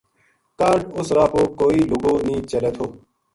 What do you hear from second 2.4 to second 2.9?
چلے تھو